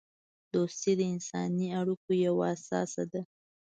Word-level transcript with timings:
دوستی 0.53 0.91
د 0.99 1.01
انسانی 1.13 1.67
اړیکو 1.79 2.09
یوه 2.25 2.45
اساس 2.55 2.93
ده. 3.11 3.21